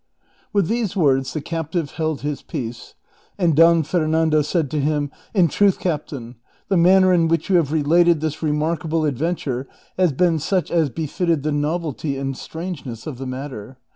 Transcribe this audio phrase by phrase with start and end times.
[0.51, 2.95] With these words the captive held his peace,
[3.37, 6.37] and Don Fer nando said to him," In truth, captain,
[6.69, 9.67] the manner in Avhiehyou have rehited this remarkable adventure
[9.99, 13.77] has been such as befitted the novelty and strangeness of the matter.